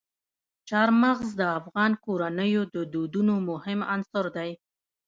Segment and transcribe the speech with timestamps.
[0.69, 4.51] چار مغز د افغان کورنیو د دودونو مهم عنصر دی.